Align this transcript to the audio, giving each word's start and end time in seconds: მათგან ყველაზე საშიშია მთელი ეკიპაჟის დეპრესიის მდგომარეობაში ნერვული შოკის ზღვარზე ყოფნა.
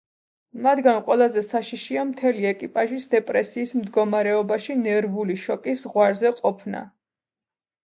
მათგან 0.67 0.95
ყველაზე 1.09 1.43
საშიშია 1.49 2.05
მთელი 2.11 2.47
ეკიპაჟის 2.53 3.05
დეპრესიის 3.13 3.75
მდგომარეობაში 3.83 4.79
ნერვული 4.89 5.39
შოკის 5.45 5.87
ზღვარზე 5.87 6.35
ყოფნა. 6.43 6.85